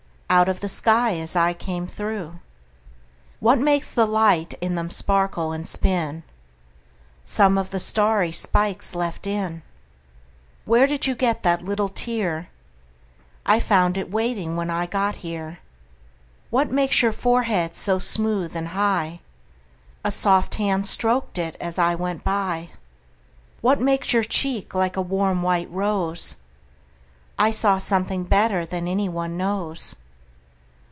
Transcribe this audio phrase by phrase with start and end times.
[0.33, 2.39] Out of the sky as I came through.
[3.41, 6.23] What makes the light in them sparkle and spin?
[7.25, 9.61] Some of the starry spikes left in.
[10.63, 15.59] Where did you get that little tear?I found it waiting when I got here.
[16.49, 22.23] What makes your forehead so smooth and high?A soft hand strok'd it as I went
[22.23, 22.69] by.
[23.59, 29.35] What makes your cheek like a warm white rose?I saw something better than any one
[29.35, 29.97] knows.